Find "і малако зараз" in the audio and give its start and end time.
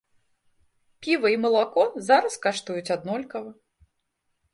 1.33-2.37